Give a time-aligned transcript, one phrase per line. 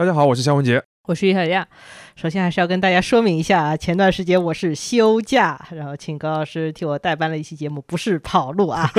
[0.00, 0.89] 大家好，我是肖文杰。
[1.06, 1.66] 我是于小亚。
[2.14, 8.90] 首先还是要跟大家说明一下啊，前段时间我是休假，然后请高老师替我代班了一期节目，不是跑路啊，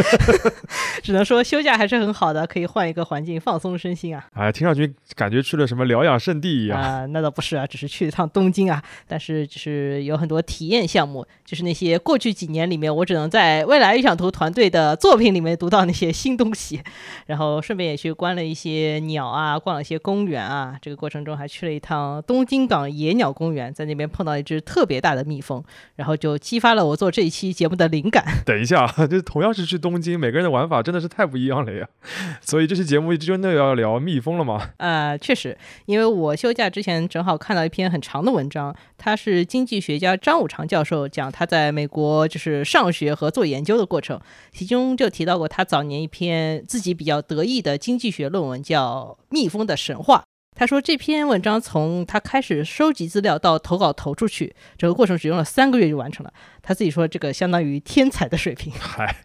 [1.04, 4.26] 只能说休假还是很好的，可以换一个环境放松身心啊。
[4.34, 7.06] 哎，听上去感觉去了什么疗养圣地一样啊？
[7.06, 8.82] 那倒不是啊，只是去一趟东京啊。
[9.08, 16.82] 但是就是有很多体验项目，就是那些过去几年里面我只能在未来预想图团队的作品里面读到那些新东西，
[17.28, 20.76] 然后顺便也去观了一些鸟啊，逛了一些公园啊。
[20.82, 21.91] 这个过程中还去了一趟
[22.26, 23.12] 东京港野。
[23.22, 25.64] 鸟公园在那边碰到一只特别大的蜜蜂，
[25.96, 28.26] 然后就激发了我做这一期节目的灵感。
[28.44, 31.88] 等一下， 就同样是去东京，每个人的玩法真的是太不一样了呀！
[32.42, 34.72] 所以这期节目真的要聊蜜蜂了吗？
[34.78, 35.56] 呃，确实，
[35.86, 44.20] 因为我休假之前正好看到一篇很长的文章，他是经济学家张五常教授讲他在美国就是上学和做研究的过程，
[44.52, 50.24] 其中就提到过他早年一篇自己比较得意的经济学论文，叫《蜜蜂的神话》。
[50.54, 56.32] 他说这篇文章从他开始收集资料到投稿投出去，整个过程只用了三个月就完成了。
[56.62, 58.72] 他自己说这个相当于天才的水平。
[58.78, 59.16] 嗨，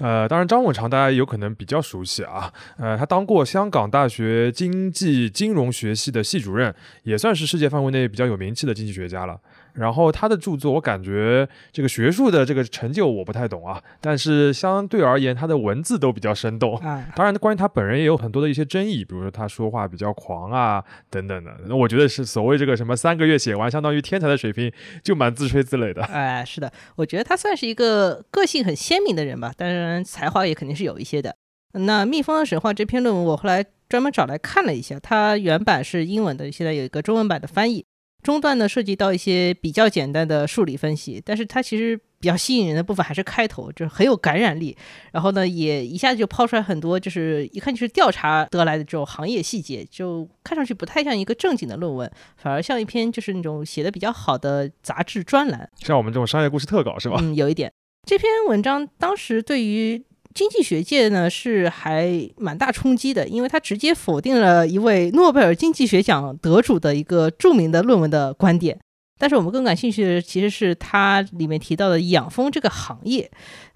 [0.00, 9.38] 呃，当然张文长大家有可能比较熟悉啊，呃，他当过香港大学经济金融学系的系主任，也算是世界范围内比较有名气的经济学家了。
[9.80, 16.78] 然后他的著作，我感觉这个学术的这个成就我不太懂啊，但是相对而言，他的文字都比较生动。
[17.16, 21.50] 当然，关于他本人也有很多的一些争议，比如说他说话比较狂啊等等的。
[21.66, 24.70] 那我觉得是所谓这个什么三个月写完，相当于天才的水平，
[25.02, 26.02] 就蛮自吹自擂的。
[26.04, 31.34] 哎，是的，我觉得他算是一个个性很鲜明的人吧，当然才华也肯定是有一些的。
[31.72, 37.84] 那《蜜蜂的神话》这篇论文，我后来专门找来看了一下，它原版是英文的，现在有一个中文版的翻译。
[38.22, 44.76] 中段呢涉及到一些比较简单的数理分析，但是它其实比较吸引人的部分还是开头，就是很有感染力。
[45.12, 57.16] 然后呢，也一下子就抛出来很多，就是一看就是调查得来的这种行业细节，就看上去不太像一个正经的论文，反而像一篇就是那种写的比较好的杂志专栏，像我们这种商业故事特稿是吧？
[57.20, 57.72] 嗯，有一点。
[58.06, 60.04] 这篇文章当时对于。
[60.34, 68.78] 经济学界呢是还蛮大冲击的，因为他直接否定了一位诺贝尔经济学奖得主的一个著名的论文的观点。
[69.18, 73.30] 但是我们更感兴趣的其实是它里面提到的养蜂这个行业。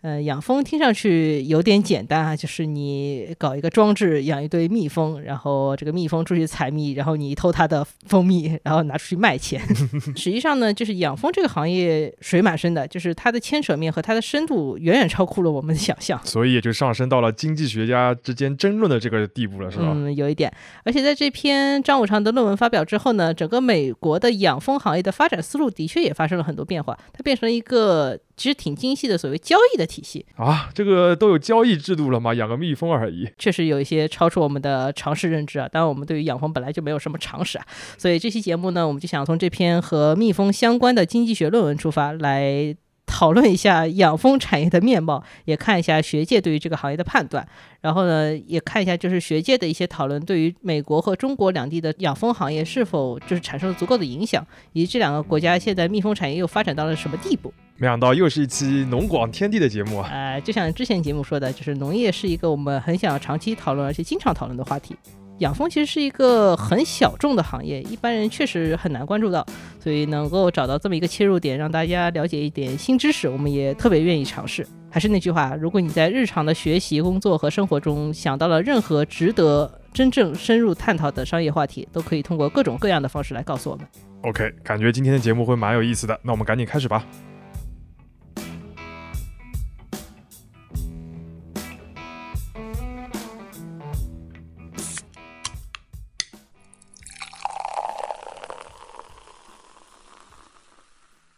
[0.05, 9.59] 呃，养蜂听上去有点简单啊，就是你搞一个装置养一堆蜜蜂，然后这个蜜蜂出去采蜜，然后你偷它的蜂蜜，然后拿出去卖钱。
[10.15, 16.21] 实际上呢，就是养蜂这个行业水蛮深的，就是它的牵扯面和它的深度远远超乎了我们的想象。
[16.23, 19.85] 所以也就上升到了经济学家之间争论的这个地步了，是吧？
[19.95, 20.53] 嗯，有一点。
[20.85, 28.21] 而且在这篇张五常的论文发表之后呢，整个美国的养蜂行业的发展思路的确也发生了很多变化，它变成了一个。
[28.37, 32.35] 其实挺精细的，所谓交易的体系啊，这个都有交易制度了吗？
[32.35, 35.69] 养个蜜蜂而已，确实有一些超出我们的常识认知啊。
[35.69, 42.75] 当然，我们对于养蜂本来就没有什么常识啊，所以这期节目呢，我们就想从这篇和蜜蜂相关的经济学论文出发，来
[43.07, 47.47] 讨论一下养蜂产业的面貌，也看一下学界对于这个行业的判断。
[47.81, 57.53] 然后呢，也看一下就是学界的一些讨论，对于美国和中国两地的养蜂行业是否就是产生了足够的影响，以及这两个国家现在蜜蜂产业又发展到了什么地步。
[57.77, 60.09] 没想到又是一期农广天地的节目啊！
[60.11, 64.97] 呃，就像之前节目说的，就是农业是一个我们很想长期讨论而且经常讨论的话题。
[65.39, 69.45] 养蜂其实是一个很小众的行业，一般人确实很难关注到，
[69.81, 74.67] 所以能够找到这么一个切入点，让大家了解一点新知识，我们也特别愿意尝试。
[74.91, 83.85] 还是那句话，如果你在日常的学习、工作和生活中想到了任何值得真正深入探讨的商业话题，都可以通过各种各样的方式来告诉我们。
[84.23, 87.05] OK，感觉今天的节目会蛮有意思的，那我们赶紧开始吧。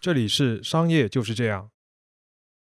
[0.06, 1.68] 这里是商业就是这样。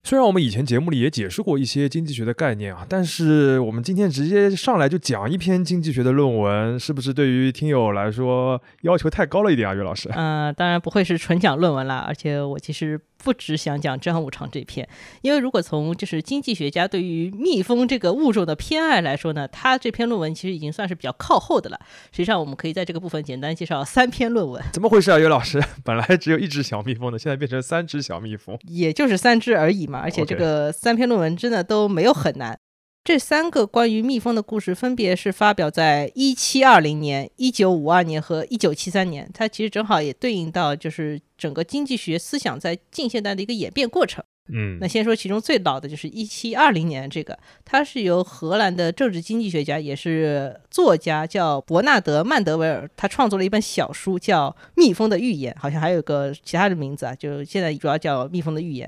[0.04, 10.10] 虽然我们以前节目里也解释过一些经济学的概念啊，但是我们今天直接上来就讲一篇经济学的论文，是不是对于听友来说要求太高了一点啊，岳老师？
[10.16, 14.88] 嗯，当然不会是纯讲论文啦，而且我其实不只想讲张五常这篇，
[15.24, 21.80] 因为如果从就是经济学家对于蜜蜂这个物种的偏爱来说呢，他这篇论文其实已经算是比较靠后的了。
[22.12, 24.64] 实际上，我们可以在这个部分简单介绍三篇论文。
[24.72, 25.60] 怎么回事啊，岳老师？
[25.84, 30.00] 本来只有一只小蜜蜂的，现在变成三只小蜜蜂，也就是三只而已嘛。
[30.00, 32.60] 而且这个三篇论文真的都没有很难。
[33.06, 39.30] 这三个关于蜜蜂的故事，分别是发表在一七二零年、一九五二年和一九七三年。
[39.32, 44.24] 它其实正好也对应到就是整个经济学思想在近现代的一个演变过程。
[44.52, 58.88] 嗯那先说其中最老的就是一七二零年这个，它是由荷兰的政治经济学家也是作家叫伯纳德曼德维尔，他创作了一本小书叫《蜜蜂的预言》，好像还有个其他的名字啊，就现在主要叫《蜜蜂的预言》。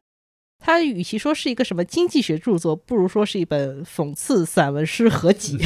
[0.59, 5.57] 它与其说是一个什么经济学著作，不如说是一本讽刺散文诗合集。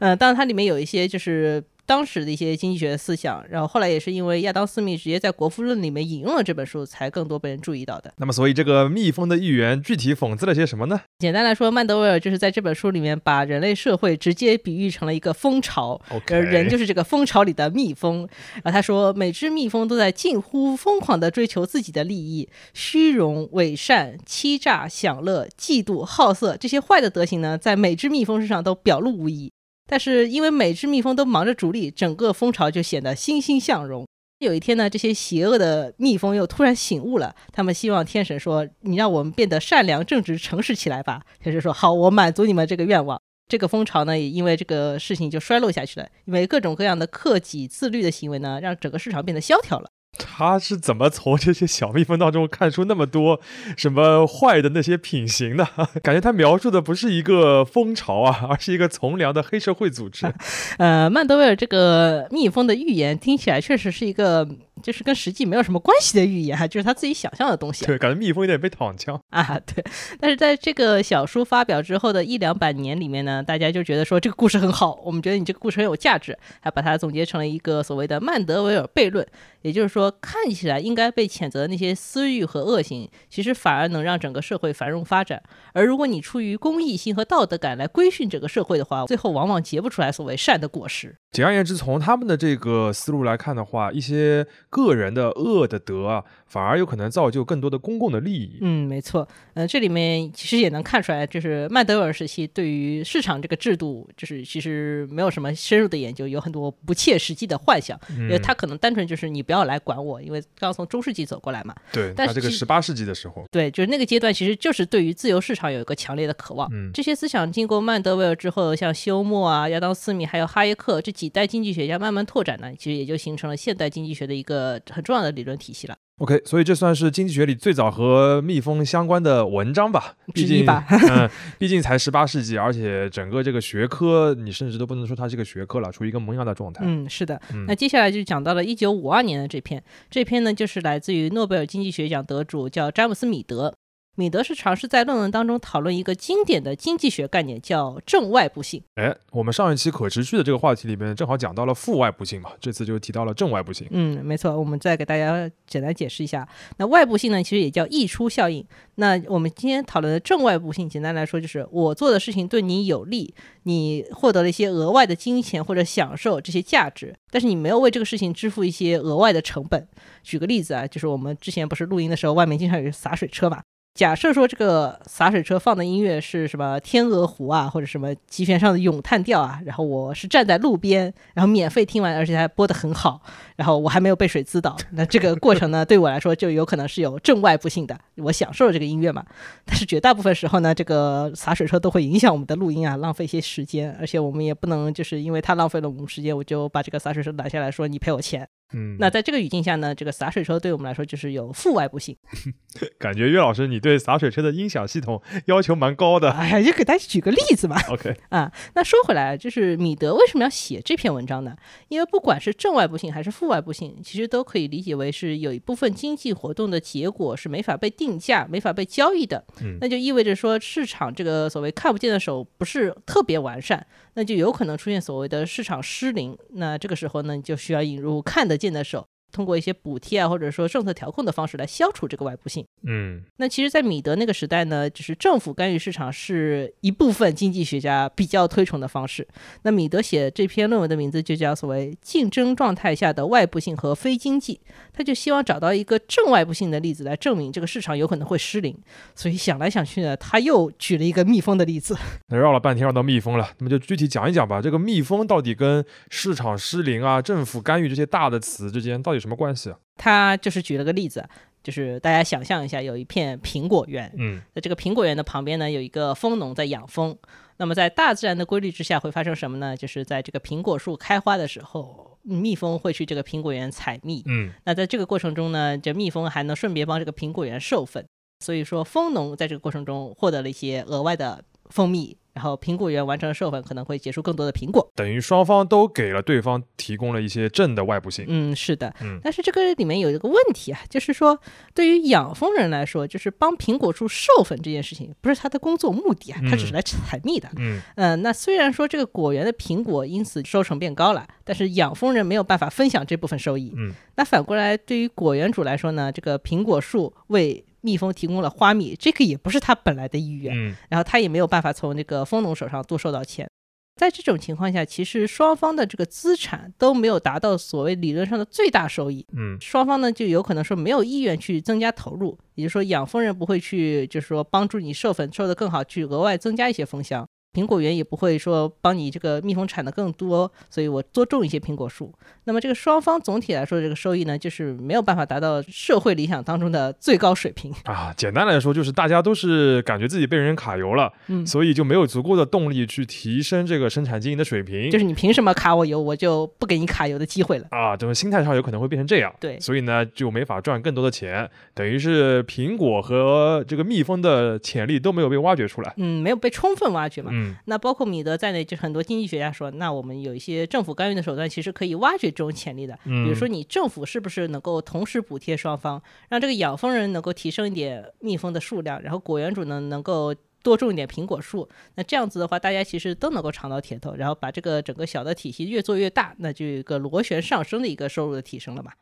[0.00, 8.12] 嗯， 当然它里面有一些就是当时的一些经济学思想，然后后来也是因为亚当·斯密直接在《国富论》里面引用了这本书，才更多被人注意到的。
[8.18, 11.00] 那么所以这个蜜蜂的预言具体讽刺了些什么呢？
[11.18, 15.98] 简单来说，曼德维尔就是在这本书里面把人类社会直接比喻成了一个蜂巢，
[16.30, 18.28] 而人就是这个蜂巢里的蜜蜂。
[18.56, 29.50] 然后他说，每只蜜蜂都在近乎疯狂地追求自己的利益，虚荣、伪善、欺诈、享乐、嫉妒、好色这些坏的德行呢，在每只蜜蜂身上都表露无遗。
[29.88, 34.06] 但是因为每只蜜蜂都忙着逐利，整个蜂巢就显得欣欣向荣。
[34.40, 49.88] 有一天呢，这些邪恶的蜜蜂又突然醒悟了，他们希望天神说：“你让我们变得善良、正直、诚实起来吧。”天神说：“好，我满足你们这个愿望。”这个蜂巢呢，也因为这个事情就衰落下去了，因为各种各样的克己自律的行为呢，让整个市场变得萧条了。
[50.16, 53.40] 他是怎么从这些小蜜蜂当中看出那么多
[53.76, 55.68] 什么坏的那些品行的？
[56.02, 60.26] 感觉他描述的不是一个蜂巢啊，而是一个从良的黑社会组织。
[60.78, 64.48] 呃，曼德威尔这个蜜蜂的预言听起来确实是一个，
[64.82, 69.20] 就是跟实际没有什么关系的预言哈，就是他自己想象的东西对，感觉蜜蜂有点被躺枪。
[69.30, 69.58] 啊。
[69.66, 69.84] 对，
[70.20, 79.26] 但是在这个小说发表之后的一两百年里面呢，大家就觉得说这个故事很好，我们觉得你这个故事很有价值，还把它总结成了一个所谓的曼德维尔悖论，
[79.62, 85.42] 也就是说，看起来应该被谴责的那些私欲和恶行，其实反而能让整个社会繁荣发展。
[85.72, 91.14] 而如果你出于公益性和道德感来规训整个社会的话，最后往往结不出来所谓善的果实。
[91.32, 98.58] 简而言之，从他们的这个思路来看的话，一些个人的恶的德啊，反而有可能造就更多的公共的利益。
[98.60, 99.26] 嗯，没错。
[99.54, 107.98] 呃，这里面其实也能看出来，就是曼德维尔时期对于市场这个制度，就是其实没有什么深入的研究，有很多不切实际的幻想。
[108.10, 111.74] 因为嗯他可能单纯就是你不要来管我，因为刚从中世纪走过来嘛。
[111.92, 116.68] 对他这个但是十八世纪的时候，对，就是那个阶段，其实就是对于自由市场有一个强烈的渴望。
[116.72, 124.57] 嗯这些思想经过曼德维尔之后，像休谟啊、亚当·斯密还有哈耶克这几代经济学家慢慢拓展呢，其实也就形成了现代经济学的一个
[124.90, 125.96] 很重要的理论体系了。
[126.18, 130.16] OK，所以这算是经济学里最早和蜜蜂相关的文章吧？
[130.34, 130.66] 毕竟，
[131.08, 136.84] 嗯，毕竟才十八世纪，而且整个这个学科，你甚至都不能说它是个学科了，处于一个萌芽的状态。
[136.84, 137.40] 嗯，是的。
[137.52, 143.74] 嗯那接下来就讲到了一九五二年的这篇，这篇呢就是来自于诺贝尔经济学奖得主叫詹姆斯·米德。
[144.18, 148.82] 米德是尝试在论文当中讨论一个经典的经济学概念，叫正外部性。
[148.96, 153.86] 哎，我们上一期可持续的这个话题里面，正好讲到了负外部性嘛，这次就提到了正外部性。
[153.92, 156.48] 嗯，没错，我们再给大家简单解释一下。
[156.78, 158.66] 那外部性呢，其实也叫溢出效应。
[158.96, 163.32] 那我们今天讨论的正外部性，简单来说就是我做的事情对你有利，
[163.62, 169.86] 你获得了一些额外的金钱或者享受这些价值，但是你没有为这个事情支付一些额外的成本。
[170.24, 173.62] 举个例子啊，就是我们之前不是录音的时候，外面经常有洒水车嘛。
[173.98, 183.20] 假设说这个洒水车放的音乐是什么《天鹅湖》啊，或者什么极弦上的咏叹调啊，然后我是站在路边，然后免费听完，而且还播得很好，
[183.56, 189.24] 然后我还没有被水滋倒，那这个过程呢，对我来说就有可能是有正外部性的，我享受了这个音乐嘛。
[189.64, 198.48] 但是绝大部分时候呢，这个洒水车都会影响我们的录音啊，浪费一些时间，而且我们也不能就是因为它浪费了我们时间，我就把这个洒水车拿下来说你赔我钱。
[198.72, 202.16] 嗯，那在这个语境下呢，这个洒水车对我们来说就是有负外部性。
[202.98, 206.30] 感觉岳老师你对洒水车的音响系统要求蛮高的。
[206.32, 207.76] 哎呀，就给大家举个例子嘛。
[207.88, 211.56] OK，啊，那说回来，就是米德为什么要写这篇文章呢？
[211.88, 219.44] 因为不管是正外部性还是负外部性，其实都可以理解为是有一部分经济活动的结果是没法被定价、没法被交易的。
[219.62, 226.36] 嗯那就意味着说市场这个所谓看不见的手不是特别完善，那就有可能出现所谓的市场失灵。
[226.54, 229.06] 那这个时候呢，你就需要引入看得见的手。
[229.30, 232.66] 通过一些补贴啊，或者说政策调控的方式来消除这个外部性。
[232.84, 239.26] 嗯那其实，在米德那个时代呢，就是政府干预市场是一部分经济学家比较推崇的方式。
[239.62, 244.60] 那米德写这篇论文的名字就叫所谓“竞争状态下的外部性和非经济”，
[244.92, 248.76] 他就希望找到一个正外部性的例子来证明这个市场有可能会失灵。
[249.14, 251.96] 所以想来想去呢，他又举了一个蜜蜂的例子。
[252.28, 254.62] 那绕了半天绕到蜜蜂了，那么就具体讲一讲吧。
[254.62, 259.78] 这个蜜蜂到底跟市场失灵啊、政府干预这些大的词之间到底有什么关系啊？
[259.96, 261.28] 他就是举了个例子，
[261.68, 267.14] 就是大家想象一下，有一片苹果园，嗯在这个苹果园的旁边呢，有一个蜂农在养蜂。
[267.58, 269.76] 那么在大自然的规律之下，会发生什么呢？
[269.76, 274.22] 就是在这个苹果树开花的时候，蜜蜂会去这个苹果园采蜜。
[274.24, 278.02] 嗯那在这个过程中呢，这蜜蜂还能顺便帮这个苹果园授粉。
[278.42, 282.16] 所以说蜂农在这个过程中获得了一些额外的蜂蜜。
[282.38, 284.88] 然后苹果园完成了授粉，可能会结出更多的苹果。
[284.94, 288.24] 等于双方都给了对方提供了一些正的外部性。
[288.28, 288.94] 嗯，是的。
[289.00, 291.36] 嗯，但是这个里面有一个问题啊，就是说
[291.74, 297.48] 对于养蜂人来说，就是帮苹果树授粉这件事情不是他的工作目的啊，他只是来采蜜的。
[297.56, 303.74] 嗯，呃，那虽然说这个果园的苹果因此收成变高了，但是养蜂人没有办法分享这部分收益。
[303.76, 313.48] 嗯，那反过来对于果园主来说呢，这个苹果树为蜜蜂提供了花蜜，这个也不是他本来的意愿，嗯，然后他也没有办法从那个蜂农手上多收到钱。
[313.96, 327.26] 在这种情况下，其实双方的这个资产都没有达到所谓理论上的最大收益，嗯，双方呢就有可能说没有意愿去增加投入，也就是说养蜂人不会去，就是说帮助你授粉授得更好，去额外增加一些蜂箱。
[327.54, 332.12] 苹果园也不会说帮你这个蜜蜂产的更多，所以我多种一些苹果树。
[332.44, 338.12] 那么这个双方总体来说这个收益呢，就是没有办法达到社会理想当中的最高水平啊。
[338.16, 344.90] 简单来说，就是大家都是感觉自己被人卡油了，嗯，所以就没有足够的动力去提升这个生产经营的水平。
[344.90, 347.96] 就是你凭什么卡我油，我就不给你卡油的机会了啊。
[347.96, 358.18] 这种心态上有可能会变成这样，对，所以呢就没法赚更多的钱，等于是苹果和这个蜜蜂的潜力都没有被挖掘出来，嗯，没有被充分挖掘嘛，嗯，那包括米。
[358.18, 362.98] 德在内，就很多经济学家说，那我们有一些政府干预的手段，其实可以挖掘这种潜力的。
[363.04, 371.68] 比如说，你政府是不是能够同时补贴双方，让这个养蜂人能够提升一点蜜蜂的数量，然后果园主呢能够多种一点苹果树？
[371.94, 378.92] 那这样子的话，大家其实都能够尝到甜头，然后把这个整个小的体系越做越大，那就有一个螺旋上升的一个收入的提升了嘛。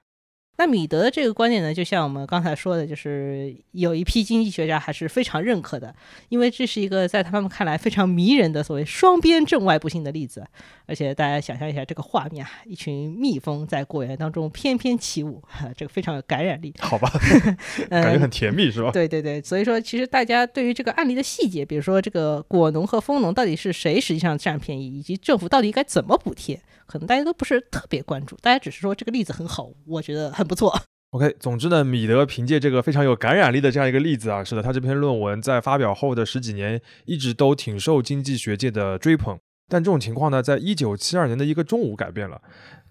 [0.58, 5.94] 那米德的这个观点呢，就像我们刚才说的，就是有一批经济学家还是非常认可的，
[6.28, 10.46] 因为这是一个在他们看来非常迷人的所谓双边正外部性的例子。
[10.86, 15.42] 而且大家想象一下这个画面啊，一群蜜蜂在果园当中翩翩起舞，
[15.76, 16.72] 这个非常有感染力。
[16.78, 17.10] 好吧，
[17.90, 18.90] 感觉很甜蜜是吧？
[18.92, 26.60] 对对对，所以说其实大家对于这个案例的细节，比如说这个果农和蜂农到底是谁实际上占便宜，以及政府到底该怎么补贴。
[26.86, 30.74] 可能大家都不是特别关注，大家只是说这个例子很好，我觉得很不错。
[31.10, 39.38] OK，总之呢，米德凭借这个非常有感染力的这样一个例子啊，是的，他这篇论文在发表后的十几年一直都挺受经济学界的追捧。
[39.68, 42.40] 但这种情况呢，在一九七二年的一个中午改变了。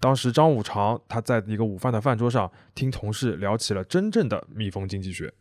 [0.00, 5.32] 当时张五常他在一个午饭的饭桌上听同事聊起了真正的蜜蜂经济学。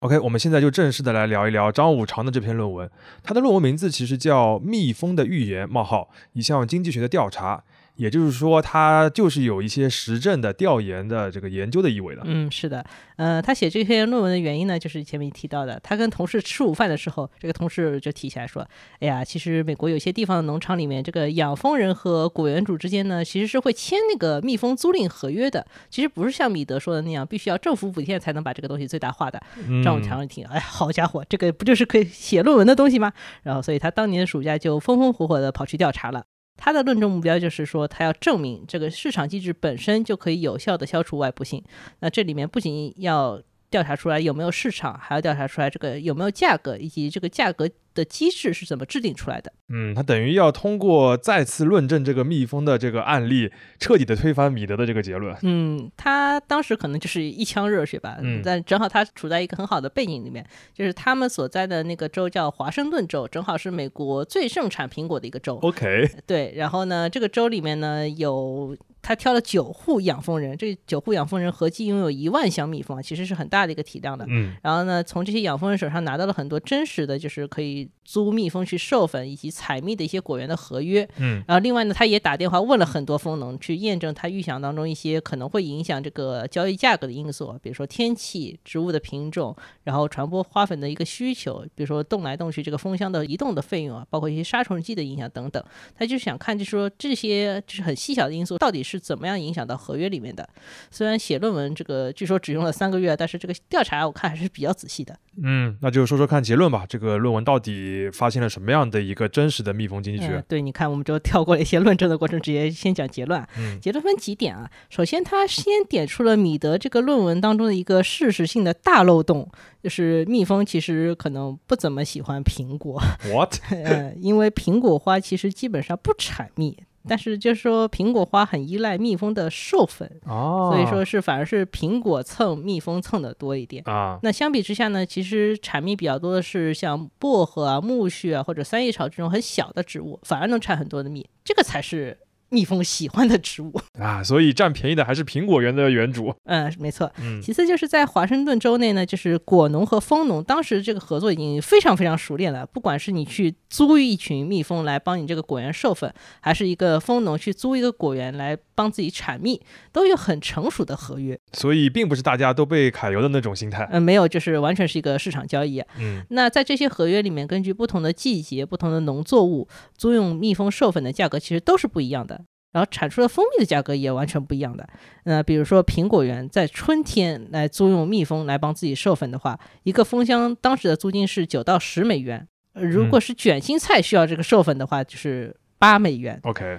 [0.00, 2.90] OK，我们现在就正式的来聊一聊张五常的这篇论文。
[3.22, 7.56] 他的论文名字其实叫《蜜蜂的预言：冒号一项经济学的调查》。
[7.96, 12.22] 也就是说，他就是有一些实证的调研的这个研究的意味的。
[12.24, 12.84] 嗯，是的，
[13.16, 18.66] 呃，他写这篇论文的原因呢，就是前面提到的，他跟同事吃午饭的时候，这个同事就提起来说
[19.00, 25.66] ：“哎呀，其实美国有些地方的农场里面，这个养蜂人和果园主之间呢，其实是会签那个蜜蜂租赁合约的。
[25.88, 29.42] 其实不是像米德说的那样，必须要政府补贴才能把这个东西最大化的。”
[29.82, 33.12] 张武强一听，哎，好家伙，这个不就是可以写论文的东西吗？
[33.42, 36.24] 然后，所以他当年暑假就风风火火的跑去调查了。
[36.56, 41.62] 他的论证目标就是说，他要证明这个市场机制本身就可以有效的消除外部性。
[42.00, 47.68] 那这里面不仅要调查出来有没有市场，还要调查出来这个有没有价格，以及这个价格。
[47.96, 49.52] 的机制是怎么制定出来的？
[49.68, 53.50] 嗯，他等于要通过再次论证这个蜜蜂的这个案例，
[53.80, 55.36] 彻底的推翻米德的这个结论。
[55.42, 58.18] 嗯，他当时可能就是一腔热血吧。
[58.20, 65.56] 嗯，但正好他处在一个很好的背景里面，就是他们所在的那个州叫华盛顿州，正好是美国最盛产苹果的一个州。
[65.62, 68.76] OK， 对，然后呢，这个州里面呢有。
[69.02, 74.26] 他挑了九户养蜂人，这九户养蜂人合计拥有一万箱蜜蜂，其实是很大的一个体量的。
[74.28, 81.08] 嗯，然后呢，从这些养蜂人手上拿到了很多真实的，就是可以租蜜蜂去授粉以及采蜜的一些果园的合约。
[81.18, 95.64] 嗯，然后另外呢，他也打电话问了很多蜂农，去验证他预想当中一些可能会影响这个交易价格的因素，比如说天气、植物的品种，然后传播花粉的一个需求，比如说动来动去这个蜂箱的移动的费用啊，包括一些杀虫剂的影响等等。
[95.96, 99.76] 他就想看，就是说这些就是很细小的因素到底是怎么样影响到。
[99.76, 100.48] 合约里面的，
[100.90, 105.14] 虽然写论文这个据说只用了三个月，但是这个调查我看还是比较仔细的。
[105.40, 106.84] 嗯，那就说说看结论吧。
[106.88, 107.75] 这个论文到底
[108.12, 110.42] 发现了什么样的一个真实的蜜蜂经济学？
[110.48, 113.40] 对，你看，我们就跳过了一些论证的过程，直接先讲结论。
[113.58, 114.70] 嗯，结论分几点啊？
[114.90, 119.50] 首先，他先点出了米德这个论文当中的一个事实性的大漏洞，
[119.82, 123.00] 就是蜜蜂其实可能不怎么喜欢苹果。
[123.32, 123.56] What？
[123.70, 126.76] 呃，因为苹果花其实基本上不产蜜。
[127.08, 134.18] 但是就是说，苹果花很依赖蜜蜂的授粉，哦，所以说是反而是苹果蹭蜜蜂蹭的多一点啊。
[134.22, 142.16] 那相比之下呢，其实产蜜比较多的是像薄荷啊、苜蓿啊或者三叶草这种很小的植物，反而能产很多的蜜，这个才是
[142.48, 143.72] 蜜蜂喜欢的植物。
[143.98, 146.34] 啊，所以占便宜的还是苹果园的园主。
[146.44, 147.10] 嗯，没错。
[147.18, 152.66] 嗯其次就是在华盛顿州内呢，就是果农和蜂农当时这个合作已经非常非常熟练了。
[152.66, 159.60] 不管是你去租一群蜜蜂来帮你这个果园授粉，还是一个蜂农去租一个果园来帮自己产蜜，
[159.92, 161.38] 都有很成熟的合约。
[161.52, 163.88] 所以并不是大家都被揩油的那种心态。
[163.90, 165.82] 嗯，没有，就是完全是一个市场交易。
[165.98, 172.35] 嗯那在这些合约里面，根据不同的季节、不同的农作物，租用蜜蜂授粉的价格其实都是不一样的。
[172.76, 174.86] 然后产出的蜂蜜的价格也完全不一样的。
[175.24, 182.46] 那比如说苹果园在春天来租用蜜蜂来帮自己授粉的话，一个蜂箱当时的租金是九到十美元。
[182.74, 186.38] 呃如果是卷心菜需要这个授粉的话，就是八美元。
[186.42, 186.78] ，OK，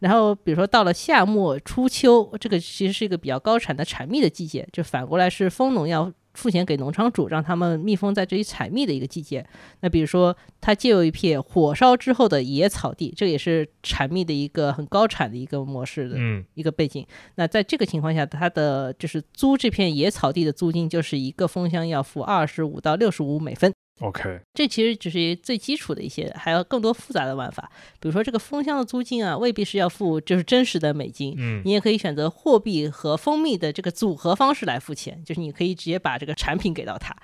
[0.00, 9.44] 然后比如说到了夏末初秋，这个其实是一个比较高产的产蜜的季节，就反过来是蜂农要付钱给农场主，让他们蜜蜂在这里采蜜的一个季节。
[9.80, 17.06] 那比如说他借用一片火烧之后的野草地，这也是产蜜的一个很高产的一个模式的嗯一个背景。
[17.34, 23.72] 那在这个情况下，它的就是租这片野草地的租金就是一个蜂箱要付二十五到六十五美分。
[24.00, 27.70] ，OK，这其实只是最基础的一些，还有更多复杂的玩法。
[28.00, 31.62] 比如说这个蜂箱的租金啊，未必是要付就是真实的美金，嗯。
[31.64, 37.14] 你也可以选择货币和蜂蜜的这个组合方式来付钱，就是你可以直接把这个产品给到他，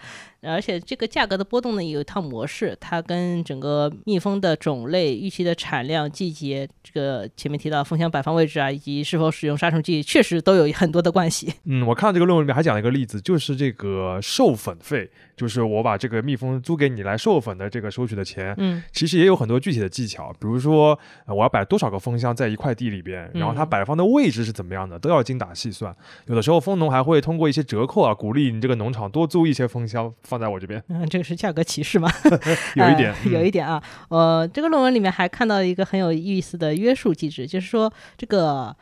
[0.47, 11.53] 而且这个价格的波动呢有一套模式，它跟整个蜜蜂的种类、预期的产量、季节，这个前面提到蜂箱摆放位置啊，以及是否使用杀虫剂，确实都有很多的关系。
[11.65, 25.95] 嗯，我看到这个论文里面还讲了一个例子，就是这个授粉费，就是我把这个蜜蜂租给你来授粉的这个收取的钱，嗯其实也有很多具体的技巧，比如说、呃我要摆多少个蜂箱在一块地里边，然后它嗯摆放的位置是怎么样的，都要精打细算。
[26.27, 32.13] 有的时候蜂农还会通过一些折扣啊，鼓励你这个农场多租一些蜂箱放在我这边，嗯，这个是价格歧视吗？
[32.77, 33.83] 有一点，呃有嗯一点啊。
[34.11, 38.77] 呃，这个论文里面还看到一个很有意思的约束机制，就是说这个。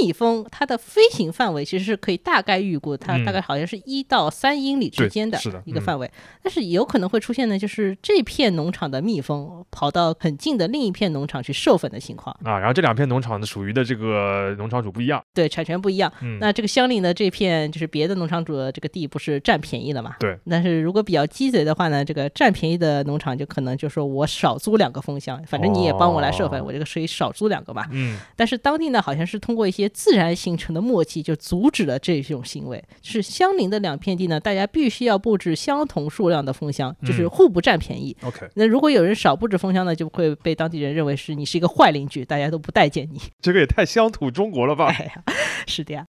[0.00, 6.10] 蜜蜂它的飞行范围其实是可以大概预估，它嗯大概好像是一到三英里之间的一个范围，
[6.42, 16.12] 但是有可能会出现呢，就是这片农场的蜜蜂跑到很近的另一片农场去授粉的情况，啊，然后这两片农场的属于的这个农场主不一样，对，产权不一样。
[16.20, 20.16] 嗯，那这个相邻的这片就是别的农场主的这个地，不是占便宜了嘛？
[20.18, 20.36] 对。
[20.48, 27.86] 但是如果比较鸡贼的话呢，这个占便宜的农场就可能就说我少租两个蜂箱，反正你也帮我来授粉，哦我这个可以少租两个嘛。
[27.92, 32.82] 嗯但是当地呢，好像是通过一些自然形成的默契，就阻止了这种行为。
[33.02, 38.16] 就是相邻的两片地呢，大家必须要布置相同数量的蜂箱，就是嗯互不占便宜。
[38.22, 43.20] ，OK，那如果有人少布置蜂箱呢，就会被当地人认为是你是一个坏邻居，大家都不待见你。
[43.42, 44.86] 这个也太乡土中国了吧？
[44.86, 45.22] 哎呀，
[45.66, 46.06] 是的呀。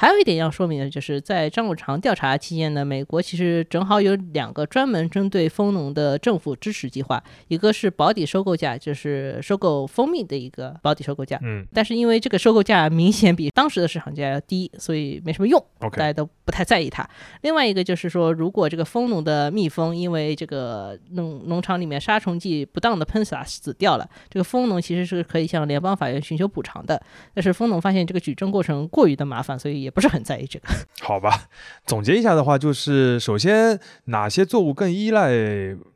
[0.00, 11.38] 还有一点要说明的就是，在张五常调查期间呢，美国其实正好有两个专门针对蜂农的政府支持计划，一个是保底收购价，就是收购蜂蜜的一个保底收购价。
[11.42, 17.06] 嗯但是因为这个收购价明显比当时的市场价要低，所以没什么用，大家都不太在意它。
[17.42, 27.02] 另外一个就是说，如果这个蜂农的蜜蜂因为这个农农场里面杀虫剂不当的喷洒死掉了，这个蜂农其实是可以向联邦法院寻求补偿的。
[27.34, 30.68] 但是蜂农发现这个举证过程过于的麻烦，所以也不是很在意这个。
[31.02, 31.48] 好吧，
[31.86, 35.30] 总结一下的话，就是首先哪些作物更依赖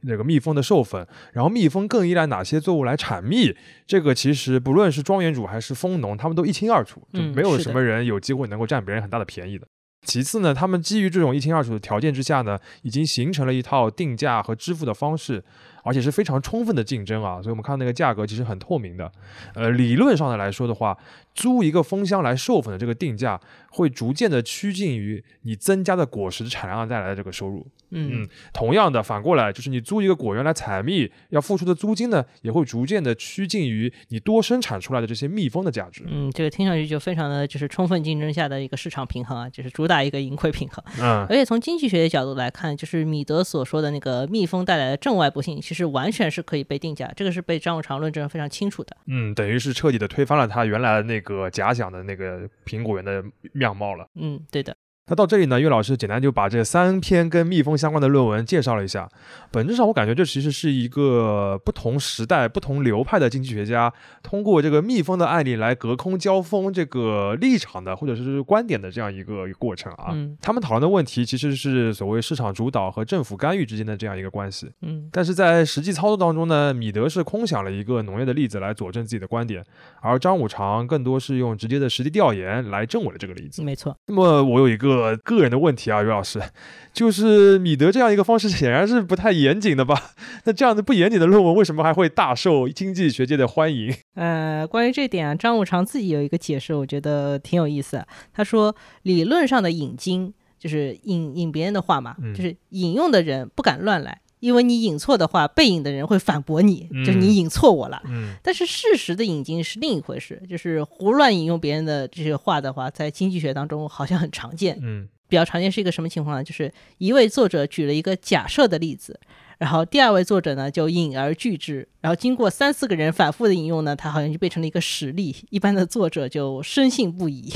[0.01, 3.55] 那个蜜蜂的授粉，然后蜜蜂更依赖哪些作物来产蜜，
[3.87, 9.67] 这个其实不论是庄园主还是蜂农，他们都一清二楚，就嗯没有什么人有机会能够占别人很大的便宜的。
[10.07, 15.43] 其次呢，他们基于这种一清二楚的条件之下呢，已经形成了一套定价和支付的方式，
[15.83, 19.11] 而且是非常充分的竞争啊，所以我们看那个价格其实很透明的。
[19.55, 20.95] 呃，理论上的来说的话，
[21.35, 27.67] 租一个蜂箱来授粉的这个定价，会逐渐的趋近于你增加的果实产量带来的这个收入。
[27.97, 36.03] 嗯同样的，反过来就是你租一个果园来采蜜，要付出的租金呢，也会逐渐的趋近于你多生产出来的这些蜜蜂的价值。
[36.09, 40.85] 嗯，这个听上去就非常的就是充分竞争下的一个市场平衡啊，就是主打一个盈亏平衡。
[41.01, 48.97] 嗯而且从经济学的角度来看，就是米德所说的那个蜜蜂带来的正外部性，其实完全是可以被定价，这个是被张五常论证非常清楚的。
[49.07, 54.09] 嗯，等于是彻底的推翻了他原来的那个个假想的那个苹果园的样貌了。
[54.15, 54.77] 嗯，对的。
[55.07, 59.07] 那到这里呢，岳老师简单就把这三篇跟蜜蜂相关的论文介绍了一下。
[59.51, 70.13] 本质上，我感觉这其实是一个不同时代、不同流派的经济学家通过这个蜜蜂的案例来隔空交锋这个立场的或者是观点的这样一个过程啊。
[70.13, 74.71] 嗯他们讨论的问题其实是所谓市场主导和政府干预之间的这样一个关系。
[74.81, 79.63] 嗯但是在实际操作当中呢，米德是空想了一个农业的例子来佐证自己的观点，
[80.01, 83.63] 而张五常更多是用直接的实地调研来证伪了这个例子。
[83.63, 83.95] 没错。
[84.07, 86.41] 那么我有一个个个人的问题啊，于老师，
[86.93, 90.13] 就是米德这样一个方式显然是不太严谨的吧？
[90.45, 93.95] 那这样的不严谨的论文为什么还会大受经济学界的欢迎？
[94.15, 98.05] 呃，关于这点啊，张五常自己有一个解释，我觉得挺有意思。
[98.33, 104.21] 他说，理论上的引经就是引引别人的话嘛，就是引用的人不敢乱来。
[104.41, 108.03] 因为你引错的话，被引的人会反驳你，就是你引错我了。
[108.07, 114.79] 嗯，但是事实的引经是另一回事，就是胡乱引用别人的这些话的话，在经济学当中好像很常见。
[114.83, 116.45] 嗯，比较常见是一个什么情况呢？
[116.45, 119.19] 就是一位作者举了一个假设的例子，
[119.59, 127.51] 然后第二位作者呢就引而据之，然后经过三四个人反复的引用呢，他好像就变成了一个实例，一般的作者就深信不疑。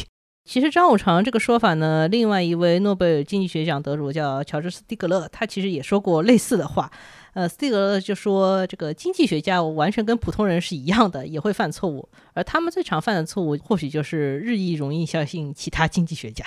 [0.49, 6.91] 其实张五常这个说法呢，另外一位诺贝尔经济学奖得主叫乔治斯蒂格勒，他其实也说过类似的话。
[7.35, 16.47] 呃，斯蒂格勒就说，这个经济学家完全跟普通人是一样的，也会犯错误，而他们最常犯的错误，或许就是日益容易相信其他经济学家。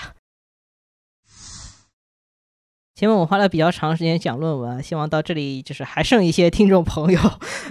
[3.01, 7.19] 前面我花了比较长时间讲论文，希望到这里就是还剩一些听众朋友，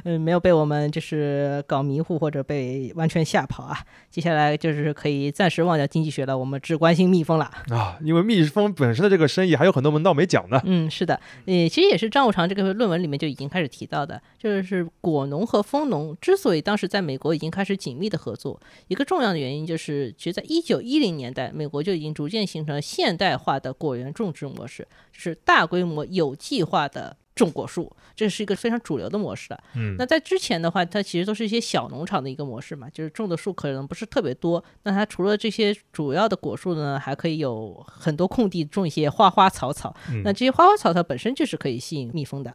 [0.02, 3.78] 嗯，没有被我们就是搞迷糊或者被完全吓跑啊。
[4.10, 10.60] 接下来就是可以暂时忘掉经济学了，我们只关心蜜蜂了啊，因为蜜蜂本身的这个生意还有很多门道没讲呢。
[10.64, 11.14] 嗯，是的，
[11.46, 24.84] 呃，其实也是张五常这个论文里面就已经开始提到的，就是果农和蜂农之所以当时在美国已经开始紧密的合作，一个重要的原因就是，其实在一九一零年代，美国就已经逐渐形成了现代化的果园种植模式。
[25.20, 29.62] 是大规模有计划的种果树，这是一个非常主流的模式了。
[29.74, 34.62] 嗯，那在之前的话，它其实都是一些小农场的一个模式嘛，就是种的树可能不是特别多。
[34.82, 39.94] 那它除了这些主要的果树呢，还可以有很多空地种一些花花草草。
[40.24, 42.54] 那这些花花草草本身就是可以吸引蜜蜂的。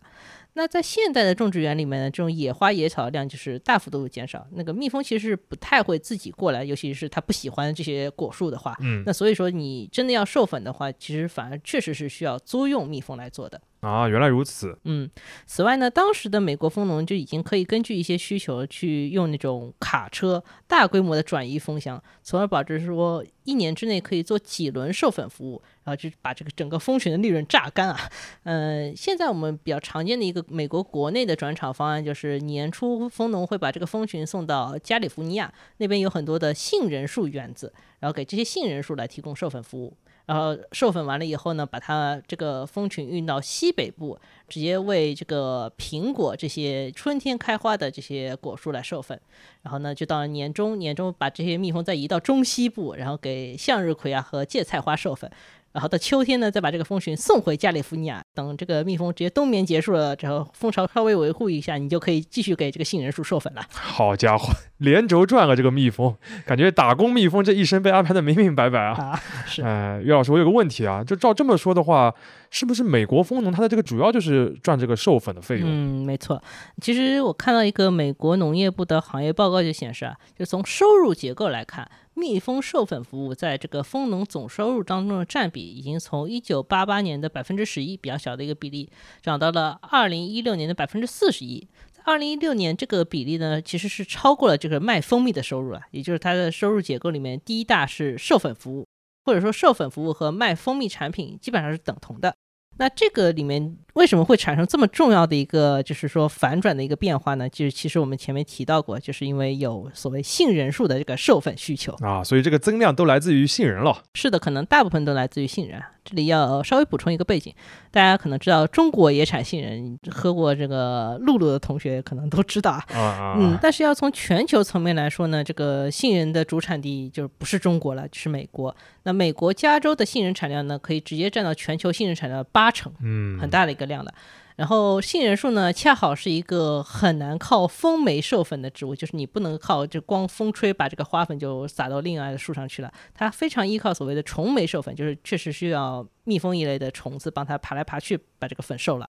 [0.57, 4.47] 那在现代的种植园里面呢，这种野花野草的量就是大幅度减少。
[4.53, 8.75] 那个蜜蜂其实是不太会自己过来，尤其是它不喜欢这些果树的话。
[8.79, 13.61] 嗯，那所以说你真的要授粉的话，其实反而确实是需要租用蜜蜂来做的。
[13.85, 14.75] 啊，原来如此。
[14.85, 15.07] 嗯，
[15.45, 28.09] 此外呢，当时的美国蜂农就已经可以根据一些需求去用那种卡车大规模的转移蜂箱，从而保证说一年之内可以做几轮授粉服务，然后就把这个整个蜂群的利润榨干啊。
[28.43, 39.95] 呃，现在我们比较常见的一个美国国内的转场方案，就是年初蜂农会把这个蜂群送到加利福尼亚那边有很多的杏仁树园子，然后给这些杏仁树来提供授粉服务。
[40.25, 49.19] 然后授粉完了以后呢，把它这个蜂群运到西北部，直接为这个苹果这些春天开花的这些果树来授粉。
[49.61, 55.29] 然后呢，就到了年中，年中把这些蜜蜂再移到中西部，然后给向日葵啊和芥菜花授粉。
[55.75, 58.23] 然后到秋天呢，再把这个蜂群送回加利福尼亚。
[58.33, 63.61] 等这个蜜蜂直接冬眠结束了，之后蜂巢稍微维护一下，你就可以继续给这个杏仁树授粉了。
[63.71, 65.53] 好家伙，连轴转啊！
[65.53, 68.93] 这个蜜蜂，感觉打工蜜蜂这一生被安排的明明白白啊。
[68.93, 69.61] 啊，是。
[69.63, 72.13] 哎，岳老师，我有个问题啊，就照这么说的话，
[72.49, 75.67] 是不是美国蜂农它的这个主要就是赚这个授粉的费用？
[75.69, 76.41] 嗯，没错。
[76.81, 81.85] 其实我看到一个美国农业部的行业报告就显示啊，就从收入结构来看。
[82.17, 88.89] 蜜蜂授粉服务在这个蜂农总收入当中的占比，已经从一九八八年的百分之十一比较小的一个比例，
[89.21, 91.67] 涨到了二零一六年的百分之四十一。
[91.91, 98.87] 在二零一六年，这个比例呢，其实是超过了这个卖蜂蜜的收入了，也就是它的收入结构里面第一大是授粉服务，
[99.25, 102.33] 或者说授粉服务和卖蜂蜜产品基本上是等同的。
[102.77, 107.47] 那这个里面为什么会产生这么重要的一个，就是说反转的一个变化呢？
[107.49, 114.03] 就是其实我们前面提到过，就是因为有所谓杏仁树的这个授粉需求啊，所以这个增量都来自于杏仁了。
[114.13, 115.81] 是的，可能大部分都来自于杏仁。
[116.03, 117.51] 这里要稍微补充一个背景，
[117.89, 123.35] 大家可能知道中国也产杏仁，喝过这个露露的同学可能都知道 啊。
[123.39, 128.75] 嗯，但是要从全球层面来说呢，这个杏仁的主产地就不是中国了，就是美国。
[129.01, 134.13] 那美国加州的杏仁产量呢，可以直接占到全球杏仁产量的八成，嗯，很大的一个量的。
[134.55, 149.05] 然后杏仁树呢，恰好是一个很难靠风媒授粉的植物，就是你不能靠就光风吹把这个花粉就撒到另外的树上去了，它非常依靠所谓的虫媒授粉，就是确实需要蜜蜂一类的虫子帮它爬来爬去把这个粉授了。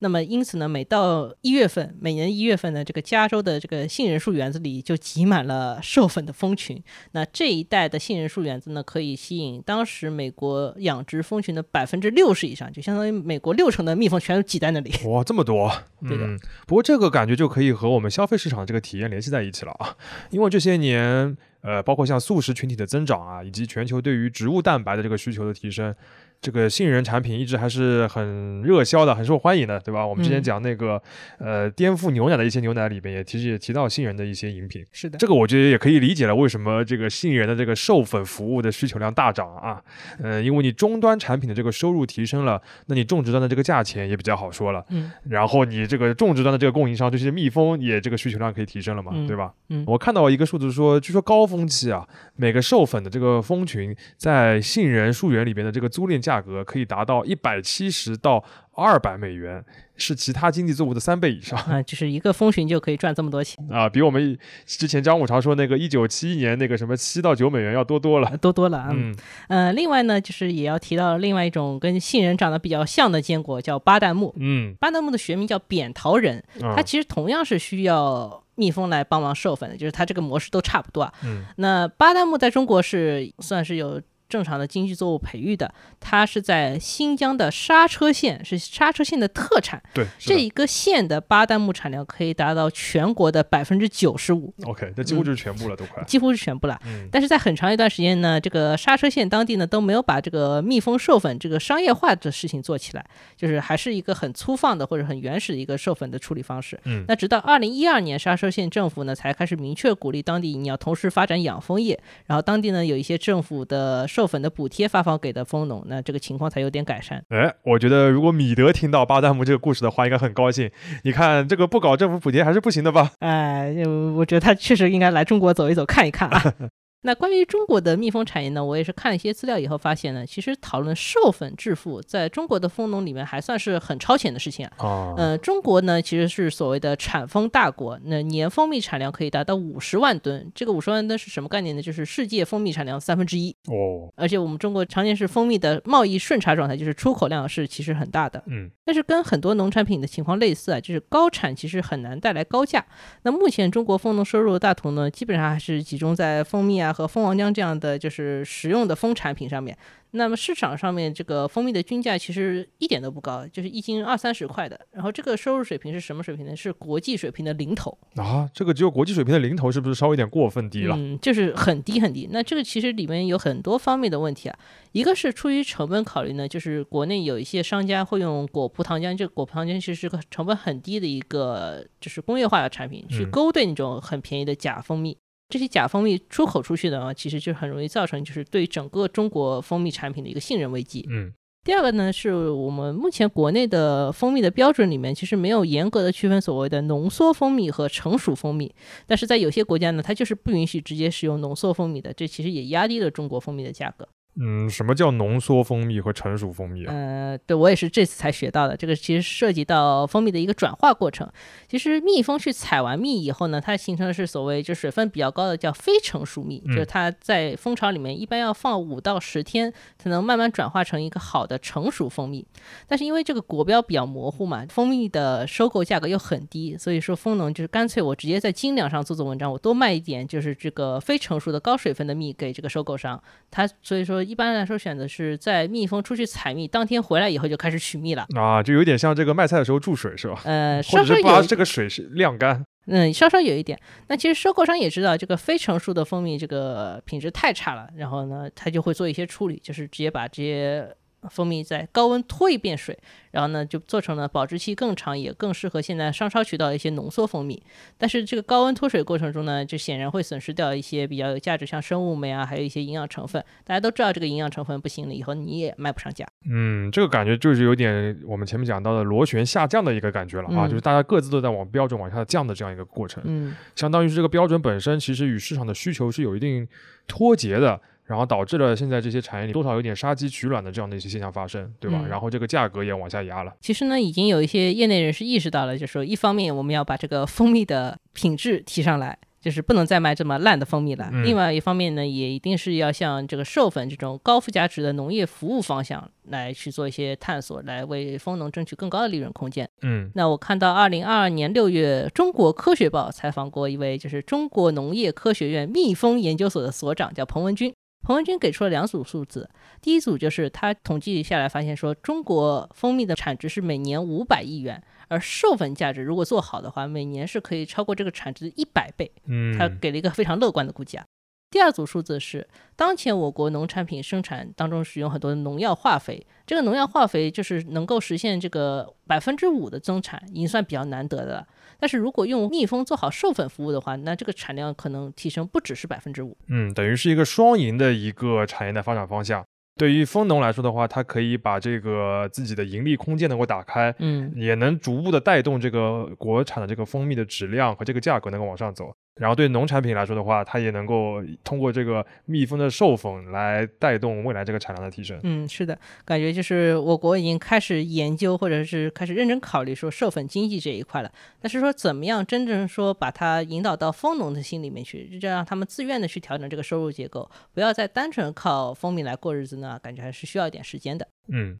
[0.00, 6.80] 那么，因此呢，每到一月份，每年一月份呢，这个加州的这个杏仁树园子里就挤满了授粉的蜂群。
[7.12, 14.92] 那这一带的杏仁树园子呢，可以吸引当时美国养殖蜂群的百分之六十以上，就相当于美国六成的蜜蜂全都挤在那里。
[15.06, 15.68] 哇，这么多！
[16.06, 16.28] 对的。
[16.66, 19.96] 不过这个感觉就可以和我们消费市场这个体验联系在一起了啊，
[20.30, 25.92] 因为这些年，呃，包括像素食群体的增长啊，以及全球对于植物蛋白的这个需求的提升。
[26.40, 30.06] 这个杏仁产品一直还是很热销的，很受欢迎的，对吧？
[30.06, 31.02] 我们之前嗯讲那个、
[31.38, 39.82] 呃颠覆牛奶的一些牛奶里边也其实也提到杏仁的一些饮品，是的，这个我觉得也可以理解了，为什么这个杏仁的这个授粉服务的需求量大涨啊？
[40.22, 44.84] 呃，因为你终端产品的这个收入提升了，那你种植端的这个价钱也比较好说了。
[44.90, 49.52] 嗯然后你这个种植端的这个供应商，这些蜜蜂也这个需求量可以提升了嘛，嗯对吧？
[49.70, 59.64] 嗯我看到一个数字说，据说高峰期啊，每个授粉的这个蜂群在杏仁树园里边的这个租赁价格可以达到一百七十到二百美元，
[59.96, 68.36] 是其他经济作物的三倍以上啊，就是一个蜂群就可以赚这么多钱， 啊，比我们之前张五常说那个一九七一年那个什么七到九美元要多多了。
[68.36, 68.88] 多多了啊。
[68.94, 69.16] 嗯
[69.48, 74.34] 呃，另外呢，就是也要提到另外一种跟杏仁长得比较像的坚果，叫巴旦木。
[74.38, 81.12] 嗯，巴旦木的学名叫扁桃仁，啊它其实同样是需要蜜蜂来帮忙授粉的，就是它这个模式都差不多啊。
[81.24, 89.82] 嗯那巴旦木在中国是算是有正常的经济作物培育的，它是在新疆的莎车县，是莎车县的特产。
[89.94, 96.02] 对，这一个县的巴旦木产量可以达到全国的百分之九十五，OK，那几乎就是全部了，都快。
[96.04, 96.78] 几乎是全部了。
[96.84, 103.04] 嗯但是在很长一段时间呢，这个莎车县当地呢都没有把这个蜜蜂授粉这个商业化的事情做起来，
[103.36, 106.78] 就是还是一个很粗放的或者很原始的一个授粉的处理方式。
[106.84, 117.22] 嗯那直到二零一二年，莎车县政府呢才开始明确鼓励当地你要同时发展养蜂业，然后当地呢有一些政府的授粉的补贴发放给的蜂农，那这个情况才有点改善。
[117.28, 120.68] 哎，我觉得如果米德听到巴旦木这个故事的话，应该很高兴。
[121.04, 123.12] 你看这个不搞政府补贴还是不行的吧？
[123.20, 126.42] 哎，呃我觉得他确实应该来中国走一走，看一看啊。
[127.02, 134.72] 那关于中国的蜜蜂产业呢，我也是看了一些资料以后发现呢，其实讨论授粉致富，在中国的蜂农里面还算是很超前的事情啊。
[134.78, 140.50] 哦，呃，中国呢其实是所谓的产蜂大国，那年蜂蜜产量可以达到五十万吨。
[140.54, 141.80] 这个五十万吨是什么概念呢？
[141.80, 143.54] 就是世界蜂蜜产量三分之一。
[143.68, 148.42] 哦，而且我们中国常年是蜂蜜的贸易顺差状态，就是出口量是其实很大的。
[148.46, 152.84] 嗯但是跟很多农产品的情况类似啊，就是高产其实很难带来高价。
[153.22, 159.76] 那目前中国蜂农收入的大头呢，基本上还是集中在蜂蜜啊和蜂王浆这样的就是实用的蜂产品上面。
[160.12, 164.80] 那么市场上面这个蜂蜜的均价其实一点都不高，就是一斤二三十块的。
[164.90, 166.56] 然后这个收入水平是什么水平呢？
[166.56, 167.96] 是国际水平的零头。
[168.16, 170.96] 啊，这个只有国际水平的零头，是不是稍微有点过分低了？
[170.96, 172.26] 嗯，就是很低很低。
[172.32, 174.58] 那这个其实里面有很多方面的问题啊，
[174.92, 185.18] 一个是出于成本考虑呢，就是国内有一些商家会用果葡糖浆，这个果葡糖浆其实是个成本很低的一个就是工业化的产品，去嗯勾兑那种很便宜的假蜂蜜。
[185.48, 191.06] 这些假蜂蜜出口出去的啊，其实就很容易造成就是对整个中国蜂蜜产品的一个信任危机。
[191.10, 191.32] 嗯
[191.64, 198.74] 第二个呢，是我们目前国内的蜂蜜的标准里面，其实没有严格的区分所谓的浓缩蜂蜜和成熟蜂蜜，
[199.06, 204.08] 但是在有些国家呢，它就是不允许直接使用浓缩蜂蜜的，这其实也压低了中国蜂蜜的价格。
[204.40, 206.94] 嗯，什么叫浓缩蜂蜜和成熟蜂蜜啊？
[206.94, 211.28] 呃，对我也是这次才学到的，这个其实涉及到蜂蜜的一个转化过程。
[211.68, 222.46] 其实蜜蜂去采完蜜以后呢，它形成的是所谓就水分比较高的叫非成熟蜜，嗯就是它在蜂巢里面一般要放五到十天才能慢慢转化成一个好的成熟蜂蜜。
[222.86, 233.20] 但是因为这个国标比较模糊嘛，蜂蜜的收购价格又很低，所以说蜂农就是干脆我直接在斤两上做做文章，我多卖一点就是这个非成熟的高水分的蜜给这个收购商。
[233.50, 238.26] 他所以说一般来说选择是在蜜蜂出去采蜜当天回来以后就开始取蜜了。
[238.36, 240.42] 啊，就有点像这个卖菜的时候注水是吧？
[240.44, 242.62] 呃，稍稍有把这个水是晾干。
[242.88, 243.78] 嗯，稍稍有一点。
[244.08, 250.86] 那其实收购商也知道这个非成熟的蜂蜜这个品质太差了，然后呢，他就会做一些处理，就是直接把这些
[251.30, 252.96] 蜂蜜在高温脱一遍水，
[253.32, 257.62] 然后呢就做成了保质期更长，也更适合现在商超渠道的一些浓缩蜂蜜。
[257.96, 263.44] 但是这个高温脱水过程中呢，就显然会损失掉一些比较有价值，像生物酶啊，还有一些营养成分。
[263.64, 266.26] 大家都知道这个营养成分不行了，以后你也卖不上价。
[266.48, 273.22] 嗯，这个感觉就是有点我们前面讲到的螺旋下降的一个感觉了啊，嗯就是大家各自都在往标准往下降的这样一个过程。
[273.26, 276.66] 嗯相当于是这个标准本身其实与市场的需求是有一定
[277.06, 282.00] 脱节的，然后导致了现在这些产业里多少有点杀鸡取卵的这样的一些现象发生，对吧？
[282.02, 283.54] 嗯然后这个价格也往下压了。
[283.60, 291.10] 其实呢，已经有一些业内人士意识到了，就是说，一方面我们要把这个蜂蜜的品质提上来，就是不能再卖这么烂的蜂蜜了。
[291.12, 299.68] 嗯另外一方面呢，也一定是要向这个授粉这种高附加值的农业服务方向来去做一些探索，来为蜂农争取更高的利润空间。
[299.82, 307.74] 嗯那我看到二零二二年六月，《中国科学报》采访过一位就是中国农业科学院蜜蜂研究所的所长，叫彭文军。
[308.02, 309.50] 彭文军给出了两组数字，
[309.82, 319.12] 第一组就是他统计下来发现说，中国蜂蜜的产值是每年五百亿元，而授粉价值如果做好的话，每年是可以超过这个产值的一百倍。
[319.26, 321.04] 嗯，他给了一个非常乐观的估价。
[321.50, 331.46] 第二组数字是当前我国农产品生产当中使用很多的农药化肥，这个农药化肥就是能够实现这个百分之五的增产，已经算比较难得的了。
[331.80, 336.36] 但是如果用蜜蜂做好授粉服务的话，那这个产量可能提升不只是百分之五。
[336.48, 339.42] 嗯，等于是一个双赢的一个产业的发展方向。
[339.78, 348.92] 对于蜂农来说的话，它可以把这个自己的盈利空间能够打开，嗯，也能逐步的带动这个国产的这个蜂蜜的质量和这个价格能够往上走。
[349.18, 355.18] 然后对农产品来说的话，它也能够通过这个蜜蜂的授粉来带动未来这个产量的提升。
[355.22, 361.12] 嗯，是的，感觉就是我国已经开始研究或者是开始认真考虑说授粉经济这一块了。
[361.40, 369.78] 但是说怎么样真正说把它引导到蜂农的心里面去，就让他们自愿的去调整这个收入结构，不要再单纯靠蜂蜜来过日子呢？
[369.82, 371.06] 感觉还是需要一点时间的。
[371.28, 371.58] 嗯。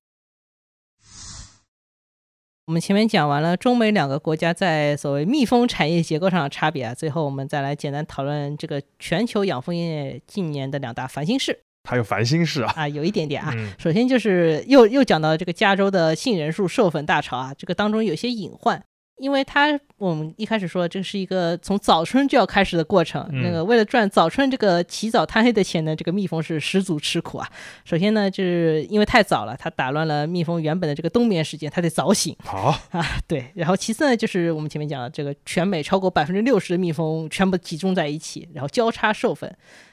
[2.69, 11.59] 我们前面讲完了中美两个国家在所谓蜜蜂产业结构上的差别啊，最后我们再来简单讨论这个全球养蜂业近年的两大烦心事。
[11.89, 12.75] 还有烦心事啊？
[12.77, 13.55] 啊，有一点点啊。
[13.57, 18.85] 嗯首先就是又又讲到这个加州的杏仁树授粉大潮啊，这个当中有些隐患，
[19.19, 27.49] 因为它我们一开始说这是一个从早春就要开始的过程，嗯那个为了赚早春这个起早贪黑的钱呢，这个蜜蜂是十足吃苦啊。
[27.85, 32.37] 首先呢，就是因为太早了，它打乱了蜜蜂原本的这个冬眠时间，它得早醒。
[32.45, 39.53] 好， 啊，对，然后其次呢，就是我们前面讲的这个全美超过百分之六十的蜜蜂全部集中在一起，然后交叉授粉。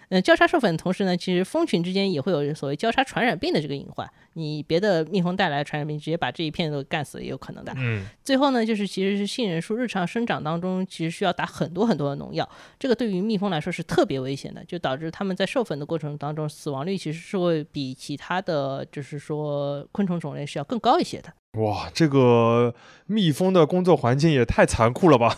[0.09, 4.09] 嗯、交叉授粉的同时呢，其实蜂群之间也会有所谓交叉传染病的这个隐患。
[4.33, 7.73] 你别的蜜蜂带来的传染病，直接把这一片都干死也有可能的。
[7.77, 21.31] 嗯最后呢，就是其实是杏仁树日常生长当中，其实需要打很多很多的农药，这个对于蜜蜂来说是特别危险的，就导致它们在授粉的过程当中，死亡率其实是会比其他的就是说昆虫种类是要更高一些的。
[21.61, 22.73] 哇，这个
[23.07, 25.37] 蜜蜂的工作环境也太残酷了吧？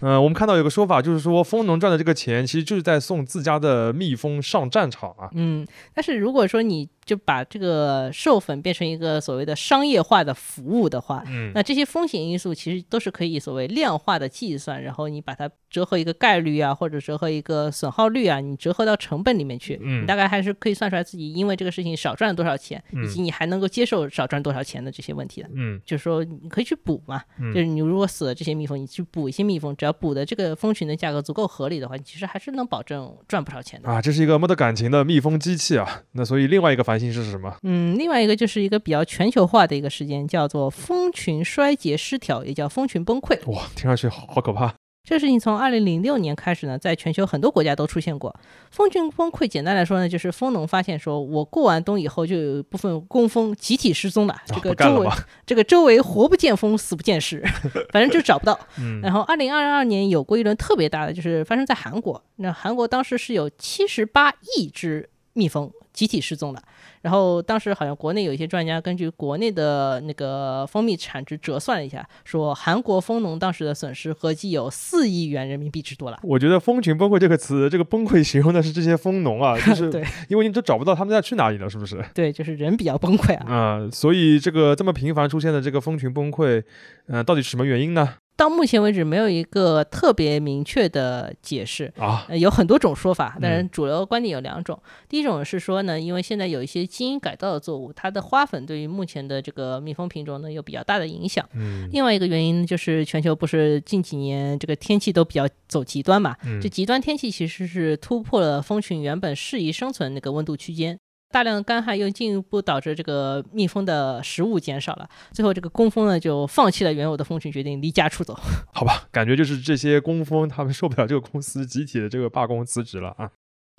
[0.00, 5.28] 嗯、 我们看到有个说法，就是说蜂农赚的这个钱，其实就是在送自家的蜜蜂上战场啊。
[5.34, 25.48] 嗯，但是如果说你就把这个授粉变成一个所谓的商业化的服务的话，嗯那这些风险因素其实都是可以所谓量化的计算，然后你把它折合一个概率啊，或者折合一个损耗率啊，你折合到成本里面去，嗯你大概还是可以算出来自己因为这个事情少赚了多少钱，嗯以及你还能够接受少赚多少钱的这些问题的。
[25.54, 33.88] 嗯就是说，你可以去补嘛，嗯就是你如果死了这些蜜蜂，你去补一些蜜蜂，只要补的这个蜂群的价格足够合理的话，你其实还是能保证赚不少钱的。
[33.88, 36.02] 啊，这是一个没得感情的蜜蜂机器啊。
[36.12, 37.56] 那所以另外一个烦心事是什么？
[37.62, 43.38] 嗯，另外一个就是一个比较全球化的一个事件，叫做蜂群衰竭失调，也叫蜂群崩溃。
[43.50, 44.74] 哇，听上去好好可怕。
[45.08, 48.38] 这个事情从二零零六年开始呢，在全球很多国家都出现过。
[48.70, 55.08] 蜂群崩溃，简单来说呢，就是蜂农发现说，我过完冬以后，就有一部分工蜂集体失踪了，这啊个周围？
[55.46, 57.42] 这个周围活不见蜂，死不见尸，
[57.90, 58.60] 反正就找不到。
[58.78, 62.22] 嗯然后，二零二二年有过一轮特别大的，就是发生在韩国。
[62.36, 66.62] 那韩国当时是有七十八亿只蜜蜂集体失踪了。
[67.02, 76.18] 然后当时好像国内有一些专家根据国内的那个蜂蜜产值折算了一下，说韩国蜂农当时的损失合计有四亿元人民币之多了。
[76.22, 82.04] 我觉得“蜂群崩溃”这个词，这个崩溃形容的是这些蜂农啊， 就是对因为你都找不到他们在去哪里了，是不是？
[82.14, 83.52] 对，就是人比较崩溃啊。
[83.52, 86.62] 啊、所以这个这么频繁出现的这个蜂群崩溃，
[87.06, 88.14] 呃，到底是什么原因呢？
[88.38, 91.92] 到目前为止，没有一个特别明确的解释。
[91.98, 94.80] 啊，呃，有很多种说法，但是嗯主流观点有两种。
[95.08, 101.44] 第一种是说呢，因为现在有一些基因改造的作物，它的花粉对于目前的这个蜜蜂品种呢有比较大的影响。
[101.54, 110.96] 嗯另外一个原因就是全球不是近几年这个天气都比较走极端嘛，嗯这极端天气其实是突破了蜂群原本适宜生存那个温度区间。
[111.30, 118.34] 大量的干旱又进一步导致这个蜜蜂的食物减少了，最后这个工蜂呢就放弃了原有的蜂群，决定离家出走。
[118.72, 123.30] 好吧，感觉就是这些工蜂他们受不了这个公司集体的这个罢工辞职了啊。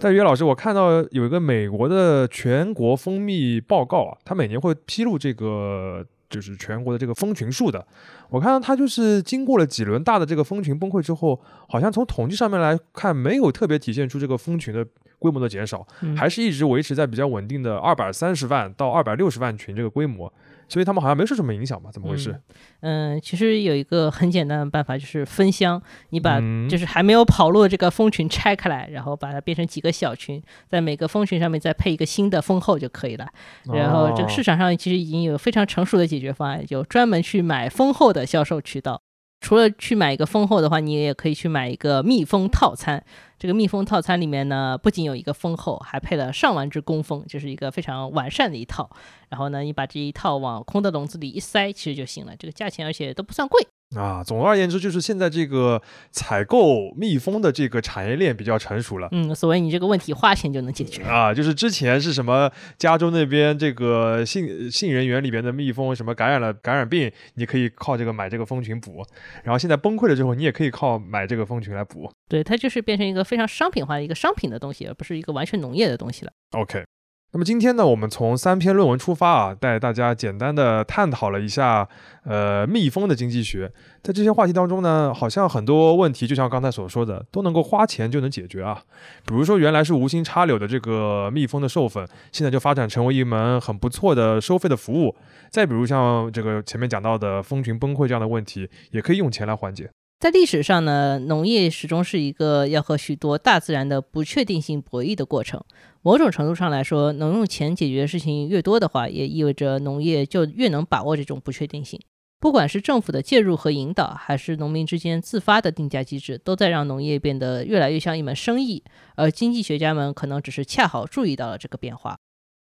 [0.02, 7.86] 但岳老师，我看到有一个美国的全国蜂蜜报告啊，它每年会披露这个就是全国的这个蜂群数的。
[8.30, 14.86] 我看到它就是经过了几轮大的这个蜂群崩溃之后，好像从统计上面来看，没有特别体现出这个蜂群的
[15.18, 20.32] 规模的减少，嗯还是一直维持在比较稳定的二百三十万到二百六十万群这个规模。
[20.70, 21.90] 所以他们好像没受什么影响吧？
[21.92, 22.40] 怎么回事？
[22.82, 25.82] 嗯，其实有一个很简单的办法，就是分箱。
[26.12, 33.28] 你把嗯就是还没有跑路的这个蜂群拆开来，然后把它变成几个小群，在每个蜂群上面再配一个新的蜂后就可以了。
[33.74, 39.02] 然后这个市哦场上其实已经有非常成熟的解决方案，有专门去买蜂后的销售渠道。
[39.42, 43.04] 除了去买一个蜂后的话，你也可以去买一个蜜蜂套餐。
[43.40, 48.90] 这个蜜蜂套餐里面呢，不仅有一个蜂后，还配了上万只工蜂，就是一个非常完善的一套。
[49.30, 52.36] 然后呢，你把这一套往空的笼子里一塞，其实就行了。
[52.36, 53.66] 这个价钱而且都不算贵。
[53.96, 55.82] 啊，总而言之，就是现在这个
[56.12, 59.08] 采购蜜蜂的这个产业链比较成熟了。
[59.12, 61.02] 嗯，所谓你这个问题花钱就能解决。
[61.04, 69.04] 啊，就是之前是什么加州那边这个杏杏仁园里边的蜜蜂什么感染了感染病，你可以靠这个买这个蜂群补，
[69.44, 72.12] 然后现在崩溃了之后，你也可以靠买这个蜂群来补。
[72.28, 76.32] 对，它就是变成一个非常商品化的一个商品的东西，而不是一个完全农业的东西了。
[76.52, 76.84] OK，
[77.32, 81.88] 那么今天呢，我们从三篇论文出发啊，带大家简单的探讨了一下，
[82.24, 83.72] 呃，蜜蜂的经济学。
[84.02, 88.82] 在这些话题当中呢，好像很多问题，就像刚才所说的，都能够花钱就能解决啊。
[89.28, 95.16] 比如说，原来是无心插柳的这个蜜蜂的授粉，现在就发展成为一门很不错的收费的服务。
[95.52, 99.88] 再比如像这个前面讲到的蜂群崩溃这样的问题，也可以用钱来缓解。
[100.20, 105.64] 在历史上呢，农业始终是一个要和许多大自然的不确定性博弈的过程。
[106.02, 112.00] 某种程度上来说，能用钱解决的事情越多的话，也意味着农业就越能把握这种不确定性。
[112.40, 118.82] 不管是政府的介入和引导，还是农民之间自发的定价机制，都在让农业变得越来越像一门生意。
[119.16, 122.18] 而经济学家们可能只是恰好注意到了这个变化。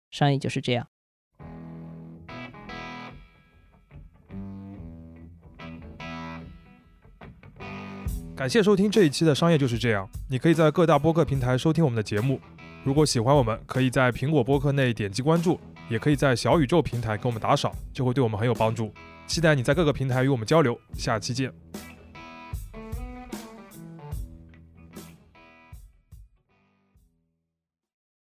[0.09, 0.87] 商业就是这样。
[8.35, 12.39] 感谢收听这一期的《商业就是这样》，你可以在各大播客平台收听我们的节目。
[12.87, 15.59] 如果喜欢我们，可以在苹果播客内点击关注，
[15.89, 18.93] 也可以在小宇宙平台给我们打赏，就会对我们很有帮助。
[19.25, 21.51] 期待你在各个平台与我们交流，下期见。